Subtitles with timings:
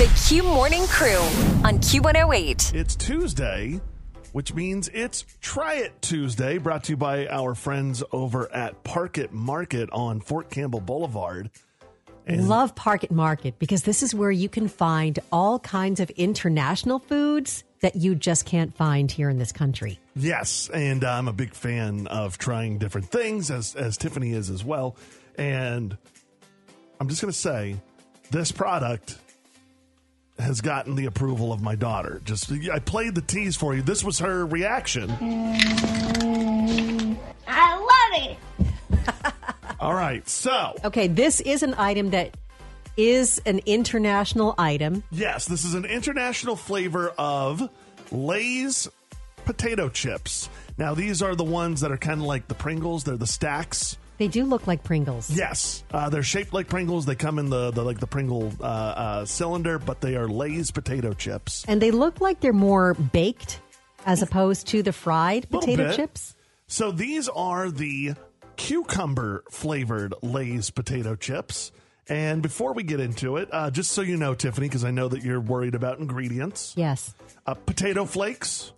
[0.00, 1.18] The Q Morning Crew
[1.62, 2.72] on Q108.
[2.72, 3.82] It's Tuesday,
[4.32, 9.18] which means it's Try It Tuesday, brought to you by our friends over at Park
[9.18, 11.50] It Market on Fort Campbell Boulevard.
[12.26, 17.62] Love Park Market because this is where you can find all kinds of international foods
[17.80, 19.98] that you just can't find here in this country.
[20.16, 24.64] Yes, and I'm a big fan of trying different things, as as Tiffany is as
[24.64, 24.96] well.
[25.36, 25.94] And
[26.98, 27.76] I'm just going to say,
[28.30, 29.18] this product
[30.40, 32.20] has gotten the approval of my daughter.
[32.24, 33.82] Just I played the tease for you.
[33.82, 35.10] This was her reaction.
[37.46, 38.38] I love it.
[39.80, 42.36] All right, so Okay, this is an item that
[42.96, 45.02] is an international item.
[45.10, 47.68] yes, this is an international flavor of
[48.12, 48.88] Lay's
[49.44, 50.50] potato chips.
[50.76, 53.04] Now these are the ones that are kind of like the Pringles.
[53.04, 53.96] They're the stacks.
[54.20, 55.30] They do look like Pringles.
[55.30, 57.06] Yes, uh, they're shaped like Pringles.
[57.06, 60.70] They come in the, the like the Pringle uh, uh, cylinder, but they are Lay's
[60.70, 61.64] potato chips.
[61.66, 63.60] And they look like they're more baked
[64.04, 65.96] as opposed to the fried potato bit.
[65.96, 66.36] chips.
[66.66, 68.12] So these are the
[68.56, 71.72] cucumber flavored Lay's potato chips.
[72.06, 75.08] And before we get into it, uh, just so you know, Tiffany, because I know
[75.08, 77.14] that you're worried about ingredients, Yes.
[77.46, 78.74] uh, potato flakes,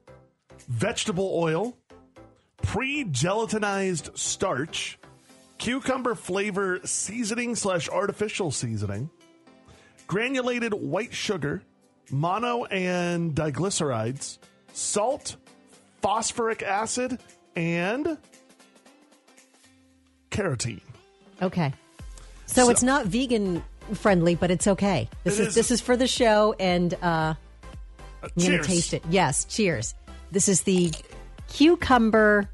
[0.69, 1.77] vegetable oil,
[2.63, 5.01] pre gelatinized starch,
[5.63, 9.09] cucumber flavor seasoning slash artificial seasoning,
[10.09, 11.63] granulated white sugar,
[12.11, 14.39] mono and diglycerides,
[14.73, 15.37] salt,
[16.01, 17.21] phosphoric acid,
[17.55, 18.19] and
[20.33, 20.81] carotene.
[21.41, 21.73] Okay.
[22.47, 23.63] So, So- it's not vegan
[23.95, 25.09] friendly, but it's okay.
[25.23, 27.35] This It is, is- this is for the show and uh
[28.23, 29.03] I'm gonna taste it.
[29.11, 29.95] Yes, cheers.
[30.33, 30.93] This is the
[31.49, 32.49] cucumber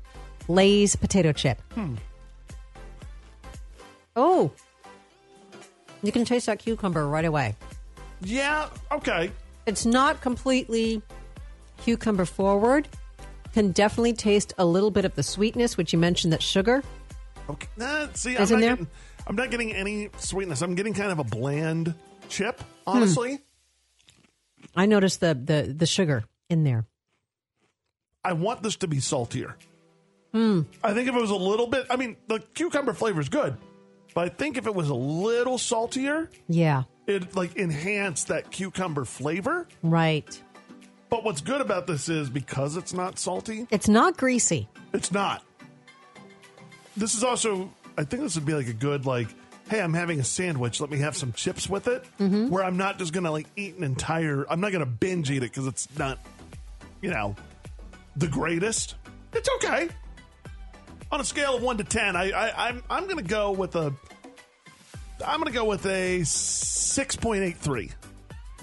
[0.47, 1.61] Lay's potato chip.
[1.73, 1.97] Hmm.
[4.21, 4.51] Oh,
[6.03, 7.55] you can taste that cucumber right away.
[8.21, 9.31] Yeah, okay.
[9.67, 11.03] It's not completely
[11.83, 12.89] cucumber forward.
[13.55, 16.83] Can definitely taste a little bit of the sweetness, which you mentioned that sugar.
[17.49, 17.69] Okay.
[17.77, 18.77] Nah, see, Is I'm in not, there?
[18.77, 18.87] getting,
[19.27, 20.63] I'm not getting any sweetness.
[20.63, 21.95] I'm getting kind of a bland
[22.29, 22.65] chip, Hmm.
[22.87, 23.39] honestly.
[24.77, 26.87] I noticed the the the sugar in there.
[28.25, 29.57] I want this to be saltier.
[30.33, 30.63] Hmm.
[30.85, 33.57] I think if it was a little bit, I mean, the cucumber flavor is good,
[34.19, 39.05] but I think if it was a little saltier, Yeah, it like enhanced that cucumber
[39.05, 39.69] flavor.
[39.85, 40.43] right.
[41.09, 44.69] But what's good about this is because it's not salty, It's not greasy.
[44.93, 45.45] it's not.
[46.97, 49.29] This is also, I think this would be like a good like,
[49.71, 50.81] hey, I'm having a sandwich.
[50.81, 52.49] Let me have some chips with it, Mm-hmm.
[52.49, 54.45] where I'm not just gonna like eat an entire.
[54.51, 56.19] I'm not gonna binge eat it because it's not,
[57.03, 57.37] you know,
[58.17, 58.97] the greatest.
[59.33, 59.89] It's okay.
[61.11, 63.93] On a scale of one to ten, I, I I'm I'm gonna go with a.
[65.27, 67.91] I'm gonna go with a six point eight three.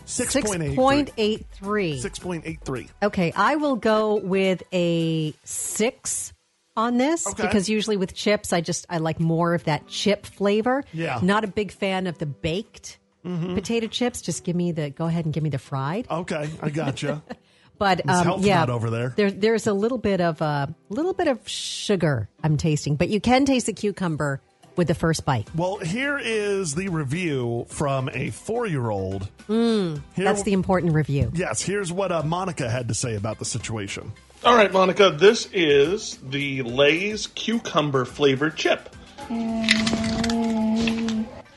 [0.06, 2.00] Six Six point eight point eight three.
[2.00, 2.88] Six point eight three.
[3.02, 6.34] Okay, I will go with a six
[6.78, 7.42] on this Okay.
[7.44, 10.84] because usually with chips, I just I like more of that chip flavor.
[10.94, 11.16] Yeah.
[11.16, 11.26] Mm-hmm.
[11.26, 14.22] Not a big fan of the baked potato chips.
[14.22, 16.06] Just give me the go ahead and give me the fried.
[16.12, 17.24] Okay, I gotcha.
[17.78, 19.10] But um, yeah, Nut over there.
[19.16, 23.20] There, there's a little bit of a little bit of sugar I'm tasting, but you
[23.20, 24.42] can taste the cucumber
[24.76, 25.48] with the first bite.
[25.56, 29.30] Well, here is the review from a four-year-old.
[29.48, 31.32] Here- That's the important review.
[31.34, 31.62] yes.
[31.62, 34.12] Here's what uh, Monica had to say about the situation.
[34.44, 38.94] All right, Monica, this is the Lay's cucumber flavored chip.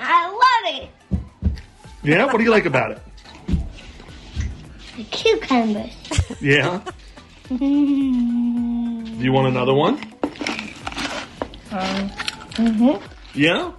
[0.00, 0.90] I love it.
[2.02, 3.00] Yeah, what do you like about it?
[4.98, 5.92] The cucumbers.
[6.40, 6.82] Yeah.
[7.48, 9.94] do you want another one?
[11.70, 12.10] Um,
[12.58, 13.06] mm-hmm.
[13.32, 13.70] Yeah.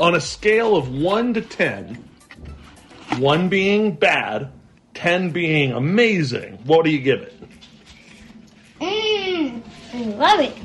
[0.00, 2.02] On a scale of one to ten,
[3.18, 4.50] one being bad,
[4.94, 7.34] ten being amazing, what do you give it?
[8.80, 9.60] Mmm.
[9.92, 10.56] I love it.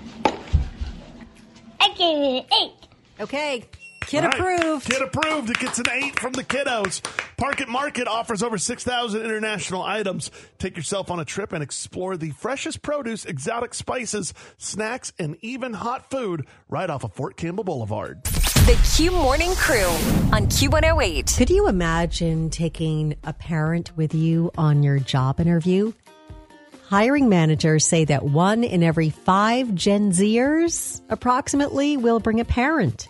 [1.81, 2.71] I gave it an eight.
[3.19, 3.65] Okay,
[4.01, 4.39] kid All right.
[4.39, 4.89] approved.
[4.89, 5.49] Kid approved.
[5.49, 7.01] It gets an eight from the kiddos.
[7.37, 10.31] Park It Market offers over 6,000 international items.
[10.57, 15.73] Take yourself on a trip and explore the freshest produce, exotic spices, snacks, and even
[15.73, 18.23] hot food right off of Fort Campbell Boulevard.
[18.23, 19.85] The Q Morning Crew
[20.31, 21.37] on Q108.
[21.37, 25.91] Could you imagine taking a parent with you on your job interview?
[26.87, 33.09] Hiring managers say that one in every five Gen Zers approximately will bring a parent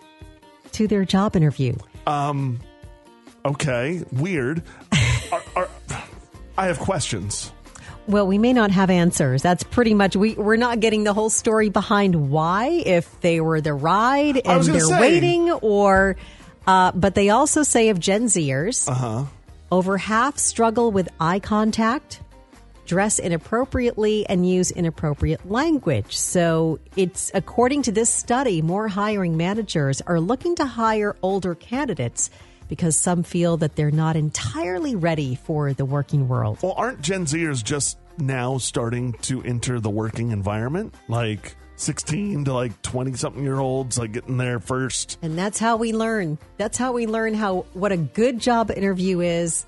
[0.72, 1.74] to their job interview.
[2.06, 2.60] Um,
[3.46, 4.62] Okay, weird.
[5.32, 5.68] are, are,
[6.58, 7.52] I have questions.
[8.08, 9.42] Well, we may not have answers.
[9.42, 13.60] That's pretty much we we're not getting the whole story behind why if they were
[13.60, 15.00] the ride and they're say.
[15.00, 16.16] waiting or
[16.66, 19.24] Uh, but they also say of Gen Zers, uh-huh.
[19.70, 22.20] over half struggle with eye contact,
[22.86, 26.16] dress inappropriately, and use inappropriate language.
[26.16, 32.30] So it's according to this study, more hiring managers are looking to hire older candidates
[32.68, 36.58] because some feel that they're not entirely ready for the working world.
[36.62, 40.94] Well, aren't Gen Zers just now starting to enter the working environment?
[41.08, 45.18] Like 16 to like 20 something year olds, like getting there first.
[45.22, 46.38] And that's how we learn.
[46.56, 49.66] That's how we learn how what a good job interview is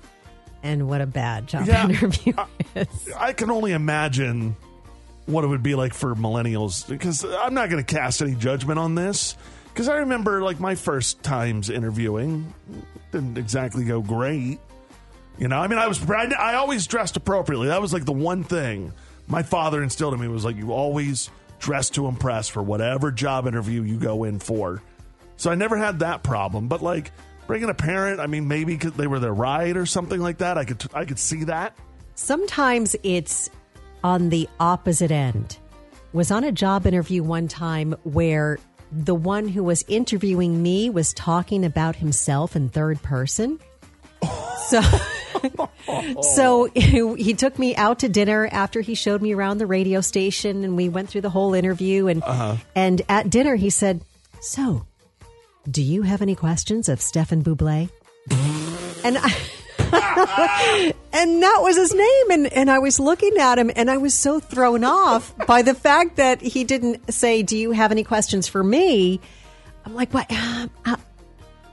[0.63, 1.85] and what a bad job Yeah.
[1.89, 3.09] interview I- is.
[3.15, 4.55] I can only imagine
[5.27, 8.79] what it would be like for millennials because I'm not going to cast any judgment
[8.79, 9.37] on this
[9.73, 12.53] because I remember like my first times interviewing
[13.11, 14.59] didn't exactly go great.
[15.37, 17.67] You know, I mean, I was I, always dressed appropriately.
[17.67, 18.91] That was like the one thing
[19.27, 21.29] my father instilled in me was like you always
[21.59, 24.81] dress to impress for whatever job interview you go in for.
[25.37, 26.67] So I never had that problem.
[26.67, 27.11] But like
[27.47, 30.57] bringing a parent, I mean, maybe they were their ride or something like that.
[30.57, 31.77] I could I could see that.
[32.15, 33.49] Sometimes it's
[34.03, 35.57] on the opposite end.
[36.11, 38.57] Was on a job interview one time where
[38.91, 43.59] the one who was interviewing me was talking about himself in third person.
[44.67, 44.81] So
[46.21, 50.63] So he took me out to dinner after he showed me around the radio station
[50.63, 52.57] and we went through the whole interview and uh-huh.
[52.75, 54.01] and at dinner he said,
[54.41, 54.85] "So,
[55.69, 57.89] do you have any questions of Stefan Buble?"
[59.03, 59.35] and I
[61.13, 64.13] and that was his name and and I was looking at him and I was
[64.13, 68.47] so thrown off by the fact that he didn't say, "Do you have any questions
[68.47, 69.19] for me?"
[69.85, 70.27] I'm like, "What?
[70.29, 70.95] Uh, uh,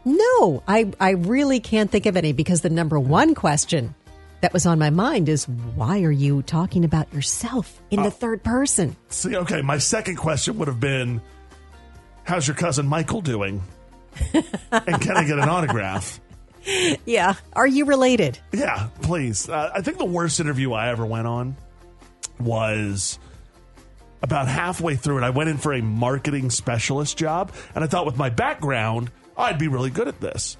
[0.04, 3.94] no, I, I really can't think of any because the number one question
[4.40, 8.44] that was on my mind is why are you talking about yourself in the third
[8.44, 8.94] person?
[9.08, 11.20] See, okay, my second question would have been
[12.22, 13.62] How's your cousin Michael doing?
[14.32, 16.20] and can I get an autograph?
[17.06, 17.34] Yeah.
[17.52, 18.38] Are you related?
[18.52, 19.48] Yeah, please.
[19.48, 21.56] Uh, I think the worst interview I ever went on
[22.40, 23.18] was
[24.22, 25.22] about halfway through it.
[25.24, 29.58] I went in for a marketing specialist job, and I thought with my background, I'd
[29.58, 30.56] be really good at this.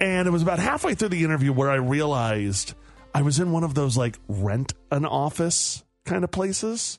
[0.00, 2.74] And it was about halfway through the interview where I realized
[3.14, 6.98] I was in one of those like rent an office kind of places.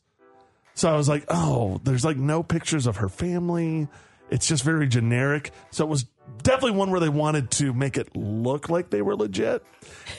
[0.74, 3.88] So I was like, oh, there's like no pictures of her family.
[4.30, 5.52] It's just very generic.
[5.70, 6.06] So it was
[6.44, 9.64] definitely one where they wanted to make it look like they were legit.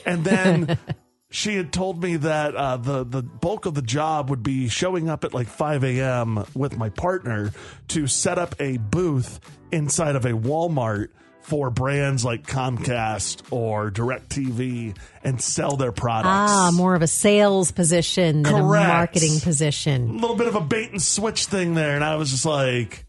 [0.04, 0.78] And then
[1.30, 5.08] she had told me that uh, the the bulk of the job would be showing
[5.08, 6.44] up at like 5 a.m.
[6.54, 7.52] with my partner
[7.88, 9.40] to set up a booth
[9.72, 11.08] inside of a Walmart
[11.40, 14.94] for brands like Comcast or DirecTV
[15.24, 16.28] and sell their products.
[16.52, 18.84] Ah, more of a sales position than Correct.
[18.84, 20.10] a marketing position.
[20.10, 23.06] a little bit of a bait and switch thing there, and I was just like,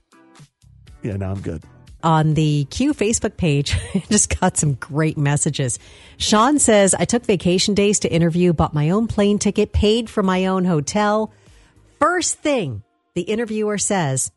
[1.03, 1.63] "Yeah, now I'm good."
[2.01, 3.75] On the Q Facebook page,
[4.09, 5.79] just got some great messages.
[6.17, 10.23] Sean says, I took vacation days to interview, bought my own plane ticket, paid for
[10.23, 11.33] my own hotel.
[11.99, 12.83] First thing
[13.15, 14.31] the interviewer says,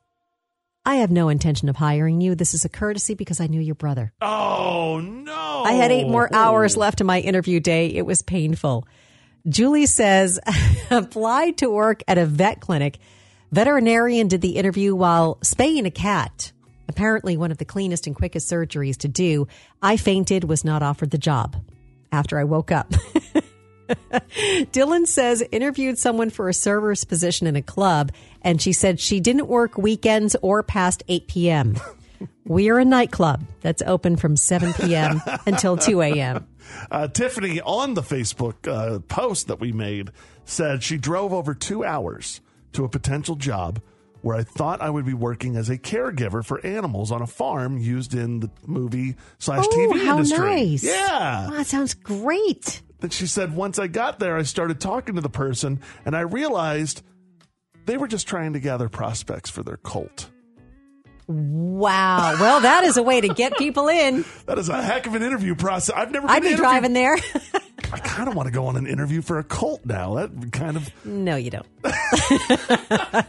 [0.84, 2.34] I have no intention of hiring you.
[2.34, 4.12] This is a courtesy because I knew your brother.
[4.20, 5.62] Oh no!
[5.64, 7.86] I had eight more hours left in my interview day.
[7.86, 8.84] It was painful.
[9.48, 10.40] Julie says,
[10.90, 12.98] applied to work at a vet clinic.
[13.52, 16.52] Veterinarian did the interview while spaying a cat.
[16.92, 19.48] Apparently, one of the cleanest and quickest surgeries to do.
[19.80, 21.56] I fainted, was not offered the job
[22.12, 22.90] after I woke up.
[23.88, 29.20] Dylan says interviewed someone for a server's position in a club, and she said she
[29.20, 31.76] didn't work weekends or past 8 p.m.
[32.44, 35.22] We are a nightclub that's open from 7 p.m.
[35.46, 36.46] until 2 a.m.
[36.90, 40.10] Uh, Tiffany on the Facebook uh, post that we made
[40.44, 42.40] said she drove over two hours
[42.72, 43.80] to a potential job
[44.22, 47.76] where I thought I would be working as a caregiver for animals on a farm
[47.78, 50.38] used in the movie slash TV Oh, how industry.
[50.38, 50.84] nice.
[50.84, 51.48] Yeah.
[51.48, 52.82] Wow, that sounds great.
[53.00, 56.20] Then she said once I got there, I started talking to the person and I
[56.20, 57.02] realized
[57.84, 60.30] they were just trying to gather prospects for their cult.
[61.26, 62.36] Wow.
[62.40, 64.24] Well, that is a way to get people in.
[64.46, 65.94] That is a heck of an interview process.
[65.96, 67.16] I've never been I'd be driving there.
[67.92, 70.14] I kind of want to go on an interview for a cult now.
[70.14, 71.66] That kind of no, you don't.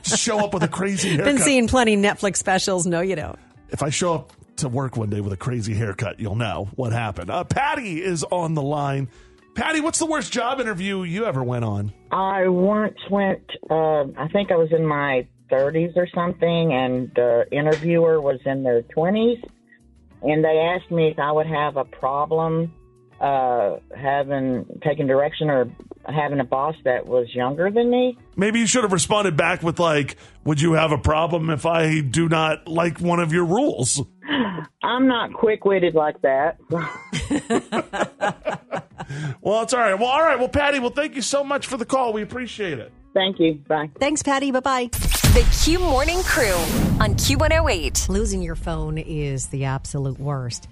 [0.06, 1.26] show up with a crazy haircut.
[1.26, 2.86] Been seeing plenty Netflix specials.
[2.86, 3.38] No, you don't.
[3.70, 6.94] if I show up to work one day with a crazy haircut, you'll know what
[6.94, 7.30] happened.
[7.30, 9.10] Uh, Patty is on the line.
[9.56, 11.92] Patty, what's the worst job interview you ever went on?
[12.12, 17.46] I once went, uh, I think I was in my 30s or something, and the
[17.52, 19.44] interviewer was in their 20s,
[20.24, 22.74] and they asked me if I would have a problem
[23.24, 25.72] uh, having taking direction or
[26.06, 28.18] having a boss that was younger than me.
[28.36, 32.02] Maybe you should have responded back with like, "Would you have a problem if I
[32.02, 34.02] do not like one of your rules?"
[34.84, 36.58] I'm not quick witted like that.
[39.42, 39.96] Well, it's all right.
[39.96, 40.40] Well, all right.
[40.40, 42.14] Well, Patty, well, thank you so much for the call.
[42.14, 42.92] We appreciate it.
[43.14, 43.56] Thank you.
[43.68, 43.90] Bye.
[44.00, 44.52] Thanks, Patty.
[44.52, 44.90] Bye bye.
[44.92, 46.56] The Q Morning Crew
[47.00, 48.10] on Q108.
[48.10, 50.68] Losing your phone is the absolute worst.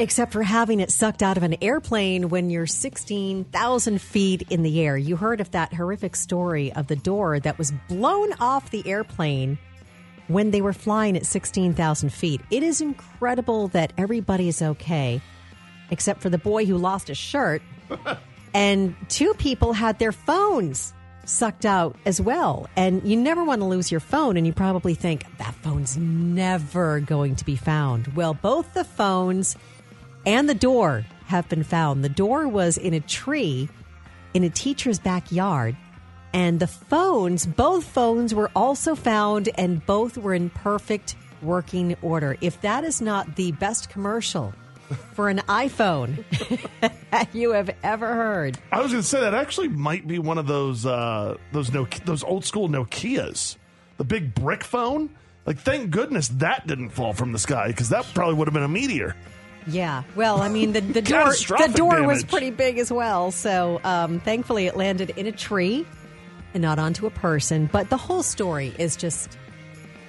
[0.00, 4.80] Except for having it sucked out of an airplane when you're 16,000 feet in the
[4.80, 4.96] air.
[4.96, 9.58] You heard of that horrific story of the door that was blown off the airplane
[10.28, 12.40] when they were flying at 16,000 feet.
[12.50, 15.20] It is incredible that everybody is okay,
[15.90, 17.60] except for the boy who lost his shirt.
[18.54, 22.68] and two people had their phones sucked out as well.
[22.76, 27.00] And you never want to lose your phone, and you probably think that phone's never
[27.00, 28.08] going to be found.
[28.08, 29.56] Well, both the phones
[30.28, 32.04] and the door have been found.
[32.04, 33.70] The door was in a tree
[34.34, 35.74] in a teacher's backyard.
[36.34, 42.36] And the phones, both phones were also found and both were in perfect working order.
[42.42, 44.52] If that is not the best commercial
[45.14, 46.22] for an iPhone
[47.32, 48.58] you have ever heard.
[48.70, 51.86] I was going to say that actually might be one of those uh, those no
[52.04, 53.56] those old school Nokia's,
[53.96, 55.08] the big brick phone.
[55.46, 58.62] Like, thank goodness that didn't fall from the sky because that probably would have been
[58.62, 59.16] a meteor.
[59.68, 60.02] Yeah.
[60.16, 63.30] Well, I mean, the, the door the door was pretty big as well.
[63.30, 65.86] So um, thankfully, it landed in a tree
[66.54, 67.68] and not onto a person.
[67.70, 69.36] But the whole story is just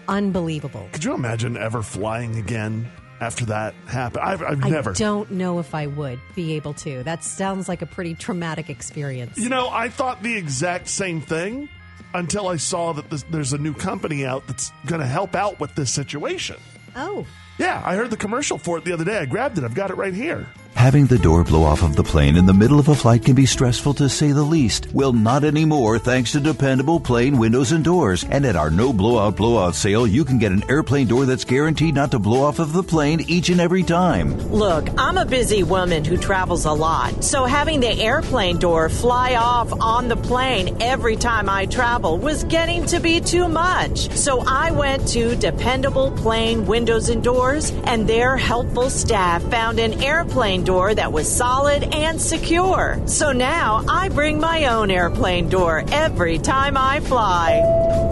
[0.08, 0.88] unbelievable.
[0.92, 2.90] Could you imagine ever flying again
[3.22, 4.24] after that happened?
[4.24, 4.92] I've, I've never.
[4.92, 7.04] I don't know if I would be able to.
[7.04, 9.38] That sounds like a pretty traumatic experience.
[9.38, 11.70] You know, I thought the exact same thing
[12.14, 15.60] until I saw that this, there's a new company out that's going to help out
[15.60, 16.58] with this situation.
[16.96, 17.26] Oh,
[17.60, 19.18] Yeah, I heard the commercial for it the other day.
[19.18, 19.64] I grabbed it.
[19.64, 20.48] I've got it right here.
[20.76, 23.36] Having the door blow off of the plane in the middle of a flight can
[23.36, 24.88] be stressful to say the least.
[24.94, 28.24] Well, not anymore thanks to dependable plane windows and doors.
[28.24, 31.96] And at our no blowout blowout sale, you can get an airplane door that's guaranteed
[31.96, 34.38] not to blow off of the plane each and every time.
[34.52, 39.36] Look, I'm a busy woman who travels a lot, so having the airplane door fly
[39.36, 44.10] off on the plane every time I travel was getting to be too much.
[44.12, 50.04] So I went to Dependable Plane Windows and Doors, and their helpful staff found an
[50.04, 53.02] airplane door that was solid and secure.
[53.08, 57.62] So now I bring my own airplane door every time I fly.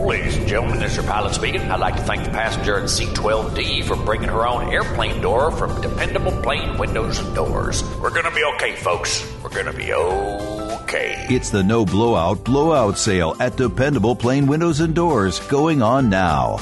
[0.05, 1.61] Ladies and gentlemen, this is your pilot speaking.
[1.61, 5.79] I'd like to thank the passenger at C-12D for bringing her own airplane door from
[5.81, 7.83] Dependable Plane Windows and Doors.
[8.01, 9.23] We're gonna be okay, folks.
[9.43, 11.27] We're gonna be okay.
[11.29, 16.59] It's the no blowout blowout sale at Dependable Plane Windows and Doors going on now.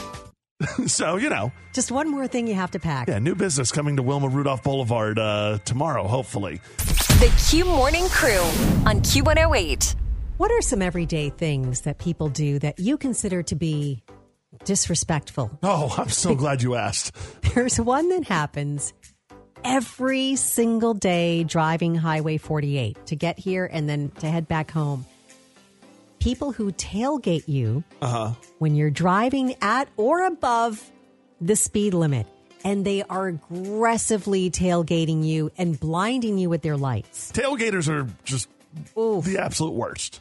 [0.87, 3.07] so, you know, just one more thing you have to pack.
[3.07, 6.61] yeah, new business coming to Wilma Rudolph Boulevard uh, tomorrow, hopefully.
[6.77, 8.41] The Q Morning Crew
[8.85, 9.95] on Q108.
[10.37, 14.03] What are some everyday things that people do that you consider to be
[14.65, 15.57] disrespectful?
[15.63, 17.15] Oh, I'm so glad you asked.
[17.53, 18.93] There's one that happens
[19.63, 25.05] every single day driving Highway 48 to get here and then to head back home.
[26.25, 27.83] People who tailgate you
[28.57, 30.83] when you're driving at or above
[31.39, 32.25] the speed limit.
[32.63, 37.31] And they are aggressively tailgating you and blinding you with their lights.
[37.31, 38.49] Tailgaters are just
[38.97, 39.23] Oof.
[39.23, 40.19] the absolute worst.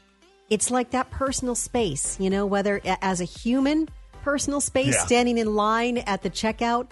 [0.50, 3.88] It's like that personal space, you know, whether as a human
[4.22, 5.06] personal space Yeah.
[5.06, 6.88] standing in line at the checkout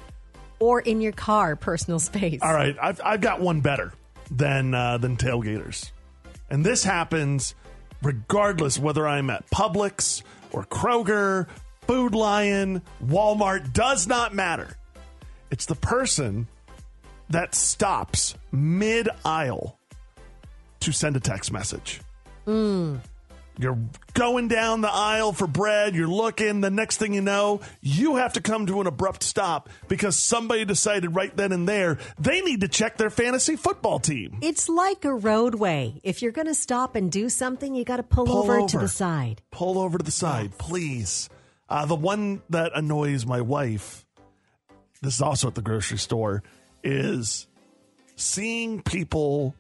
[0.59, 2.40] or in your car personal space.
[2.40, 3.92] All right, I've, I've got one better
[4.31, 5.90] than uh, than tailgaters,
[6.49, 7.54] and this happens
[8.02, 11.49] regardless whether I'm at Publix or Kroger,
[11.87, 13.73] Food Lion, Walmart.
[13.73, 14.76] Does not matter.
[15.50, 16.47] It's the person
[17.30, 19.78] that stops mid aisle
[20.80, 22.00] to send a text message.
[22.44, 22.97] Hmm.
[23.59, 23.78] You're
[24.14, 28.32] going down the aisle for bread, you're looking, the next thing you know, you have
[28.35, 32.62] to come to an abrupt stop because somebody decided right then and there they need
[32.62, 34.38] to check their fantasy football team.
[34.40, 36.00] It's like a roadway.
[36.02, 38.78] If you're going to stop and do something, you got to pull, Pull over, to
[38.78, 39.42] the side.
[39.50, 41.28] Pull over to the side, please.
[41.68, 44.06] Uh, the one that annoys my wife,
[45.02, 46.42] this is also at the grocery store,
[46.82, 47.47] is
[48.16, 49.54] seeing people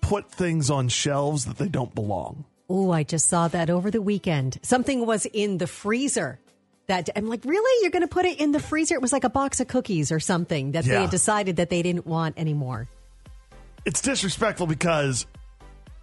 [0.00, 2.44] put things on shelves that they don't belong.
[2.68, 4.58] Oh, I just saw that over the weekend.
[4.62, 6.38] Something was in the freezer.
[6.86, 7.82] That I'm like, really?
[7.82, 8.94] You're going to put it in the freezer?
[8.94, 11.80] It was like a box of cookies or something that they had decided that they
[11.82, 12.88] didn't want anymore.
[13.86, 15.26] it's disrespectful because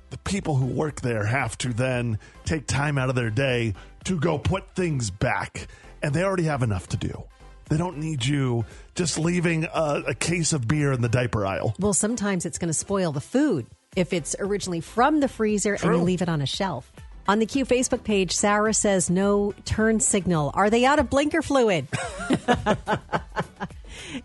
[0.09, 3.73] the people who work there have to then take time out of their day
[4.05, 5.67] to go put things back,
[6.01, 7.23] and they already have enough to do.
[7.69, 8.65] They don't need you
[8.95, 11.75] just leaving a, a case of beer in the diaper aisle.
[11.79, 15.83] Well, sometimes it's going to spoil the food if it's originally from the freezer and
[15.83, 16.91] you leave it on a shelf.
[17.27, 20.51] On the Q Facebook page, Sarah says no turn signal.
[20.53, 21.87] Are they out of blinker fluid?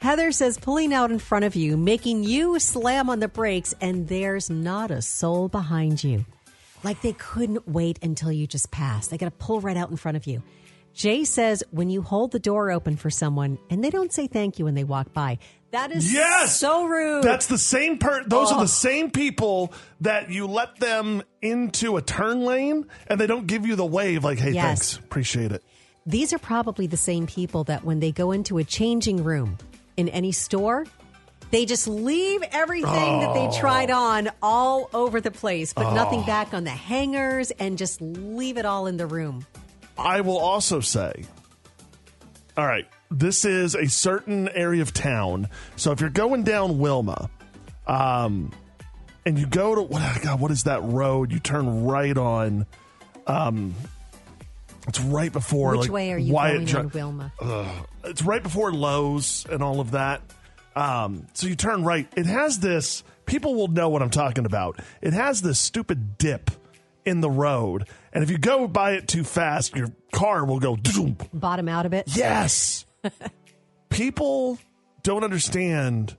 [0.01, 4.09] Heather says pulling out in front of you, making you slam on the brakes, and
[4.09, 6.25] there's not a soul behind you.
[6.83, 9.11] Like they couldn't wait until you just passed.
[9.11, 10.43] They got to pull right out in front of you.
[10.95, 14.59] Jay says when you hold the door open for someone and they don't say thank
[14.59, 15.39] you when they walk by,
[15.71, 17.23] that is Yes, so rude.
[17.25, 18.25] That's the same per.
[18.25, 18.63] Those are Oh.
[18.63, 23.67] the same people that you let them into a turn lane and they don't give
[23.67, 24.25] you the wave.
[24.25, 24.65] Like, hey, Yes.
[24.65, 25.63] thanks, appreciate it.
[26.07, 29.59] These are probably the same people that when they go into a changing room
[29.97, 30.87] in any store,
[31.51, 33.59] they just leave everything that they oh.
[33.59, 36.27] tried on all over the place, put nothing oh.
[36.27, 39.45] back on the hangers, and just leave it all in the room.
[39.99, 41.25] I will also say,
[42.57, 45.49] all right, this is a certain area of town.
[45.77, 47.31] So if you're going down Wilma,
[47.87, 48.53] um,
[49.25, 51.33] and you go to what God, what is that road?
[51.33, 52.67] You turn right on.
[53.27, 53.75] Um,
[54.89, 55.73] it's right before.
[55.73, 57.33] Which like, way are you Wyatt going on Wilma?
[58.05, 60.23] it's right before Lowe's and all of that.
[60.77, 62.07] Um, so you turn right.
[62.17, 63.03] It has this.
[63.25, 64.79] People will know what I'm talking about.
[65.01, 66.51] It has this stupid dip
[67.05, 70.77] in the road, and if you go by it too fast, your car will go.
[71.33, 72.07] Bottom out of it.
[72.15, 72.86] Yes.
[73.89, 74.59] People
[75.03, 76.17] don't understand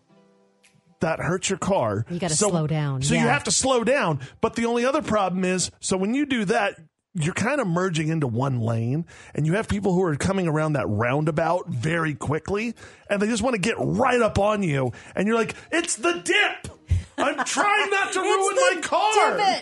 [1.00, 2.06] that hurts your car.
[2.10, 4.20] You gotta So- slow down, So you have to slow down.
[4.42, 6.76] But the only other problem is, so when you do that,
[7.14, 10.74] you're kind of merging into one lane, and you have people who are coming around
[10.74, 12.74] that roundabout very quickly,
[13.10, 16.14] and they just want to get right up on you, and you're like, "It's the
[16.24, 16.72] dip!
[17.18, 19.62] I'm trying not to ruin my car."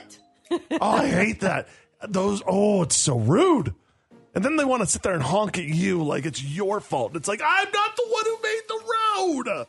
[0.82, 1.68] oh, I hate that.
[2.08, 2.44] Those.
[2.46, 3.74] Oh, it's so rude.
[4.36, 7.16] And then they want to sit there and honk at you like it's your fault.
[7.16, 9.66] It's like I'm not the one who made the road.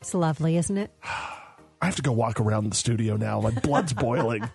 [0.00, 0.92] It's lovely, isn't it?
[1.82, 3.40] I have to go walk around the studio now.
[3.40, 4.48] My blood's boiling.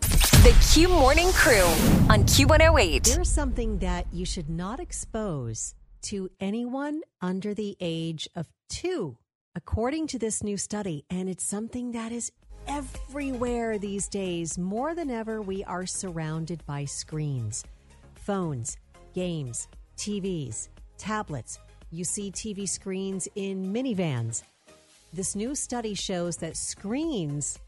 [0.00, 1.62] The Q Morning Crew
[2.10, 3.14] on Q108.
[3.14, 9.16] There's something that you should not expose to anyone under the age of two,
[9.54, 11.04] according to this new study.
[11.08, 12.30] And it's something that is
[12.66, 14.58] everywhere these days.
[14.58, 17.64] More than ever, we are surrounded by screens,
[18.24, 18.76] phones,
[19.14, 21.58] games, TVs, tablets.
[21.90, 24.42] You see TV screens in minivans.
[25.12, 27.58] This new study shows that screens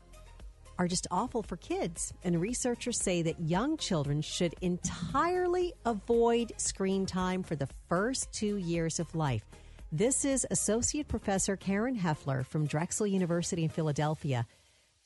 [0.79, 2.13] are just awful for kids.
[2.25, 8.57] And researchers say that young children should entirely avoid screen time for the first two
[8.57, 9.45] years of life.
[9.93, 14.47] This is Associate Professor Karen Heffler from Drexel University in Philadelphia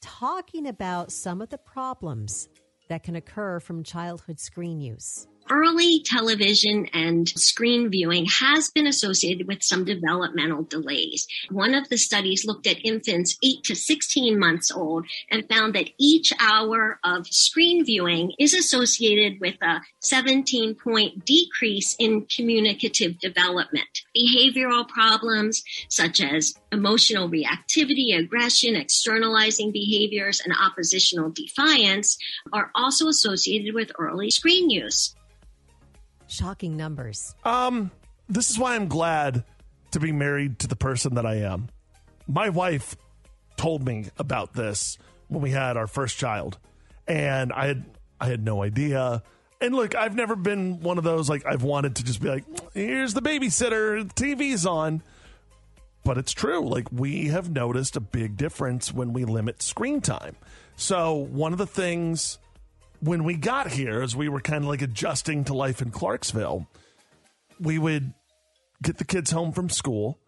[0.00, 2.48] talking about some of the problems
[2.88, 5.26] that can occur from childhood screen use.
[5.50, 11.26] Early television and screen viewing has been associated with some developmental delays.
[11.50, 15.90] One of the studies looked at infants 8 to 16 months old and found that
[15.98, 24.04] each hour of screen viewing is associated with a 17 point decrease in communicative development.
[24.16, 32.16] Behavioral problems such as emotional reactivity, aggression, externalizing behaviors, and oppositional defiance
[32.52, 35.14] are also associated with early screen use.
[36.30, 37.34] Shocking numbers.
[37.44, 37.90] Um,
[38.28, 39.42] this is why I'm glad
[39.90, 41.68] to be married to the person that I am.
[42.28, 42.96] My wife
[43.56, 46.56] told me about this when we had our first child,
[47.08, 47.84] and I had
[48.20, 49.24] I had no idea.
[49.60, 52.44] And look, I've never been one of those like I've wanted to just be like,
[52.74, 55.02] here's the babysitter, the TV's on.
[56.04, 56.66] But it's true.
[56.66, 60.36] Like we have noticed a big difference when we limit screen time.
[60.76, 62.38] So one of the things
[63.00, 66.66] when we got here, as we were kind of like adjusting to life in Clarksville,
[67.58, 68.12] we would
[68.82, 70.18] get the kids home from school.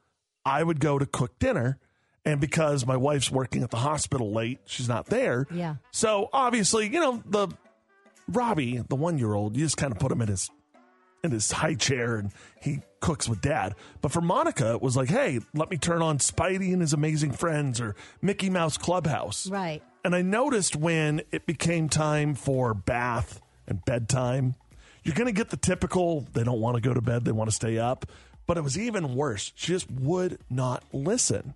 [0.44, 1.78] I would go to cook dinner.
[2.24, 5.46] And because my wife's working at the hospital late, she's not there.
[5.52, 5.76] Yeah.
[5.90, 7.48] So obviously, you know, the
[8.28, 10.50] Robbie, the one year old, you just kind of put him in his
[11.24, 13.74] in his high chair and he cooks with dad.
[14.00, 17.32] But for Monica, it was like, hey, let me turn on Spidey and his amazing
[17.32, 19.48] friends or Mickey Mouse Clubhouse.
[19.48, 19.82] Right.
[20.04, 24.56] And I noticed when it became time for bath and bedtime,
[25.04, 27.48] you're going to get the typical, they don't want to go to bed, they want
[27.50, 28.06] to stay up.
[28.46, 29.52] But it was even worse.
[29.54, 31.54] She just would not listen.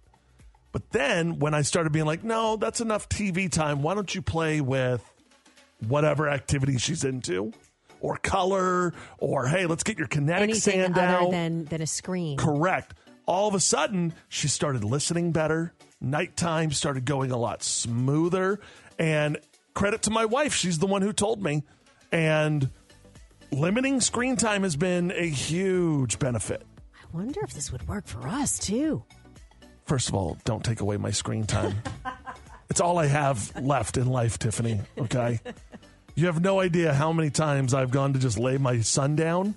[0.70, 4.22] But then when I started being like, no, that's enough TV time, why don't you
[4.22, 5.02] play with
[5.86, 7.52] whatever activity she's into?
[8.00, 11.30] Or color, or hey, let's get your kinetic Anything sand other out.
[11.30, 12.36] than, than a screen.
[12.36, 12.94] Correct.
[13.24, 15.72] All of a sudden, she started listening better.
[16.00, 18.60] Nighttime started going a lot smoother.
[18.98, 19.38] And
[19.74, 21.64] credit to my wife, she's the one who told me.
[22.12, 22.70] And
[23.50, 26.62] limiting screen time has been a huge benefit.
[26.94, 29.04] I wonder if this would work for us too.
[29.84, 31.76] First of all, don't take away my screen time.
[32.70, 34.80] it's all I have left in life, Tiffany.
[34.98, 35.40] Okay.
[36.14, 39.54] You have no idea how many times I've gone to just lay my son down.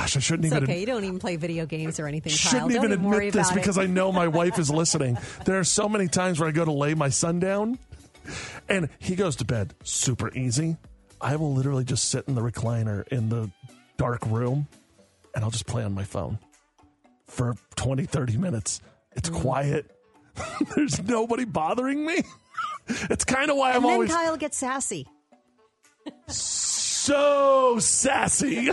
[0.00, 0.64] Gosh, I shouldn't It's even.
[0.64, 0.80] okay.
[0.80, 3.76] You don't even play video games or anything, shouldn't Don't even worry admit this because
[3.76, 5.18] I know my wife is listening.
[5.44, 7.78] There are so many times where I go to lay my son down
[8.68, 10.78] and he goes to bed super easy.
[11.20, 13.50] I will literally just sit in the recliner in the
[13.98, 14.68] dark room
[15.34, 16.38] and I'll just play on my phone
[17.26, 18.80] for 20, 30 minutes.
[19.12, 19.40] It's Mm.
[19.42, 19.90] quiet.
[20.76, 22.22] There's nobody bothering me.
[23.10, 25.06] It's kind of why I'm then always Kyle gets sassy.
[26.26, 28.70] so sassy.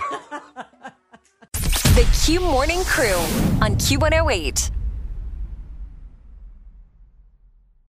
[1.98, 3.16] The Q Morning Crew
[3.60, 4.77] on Q108.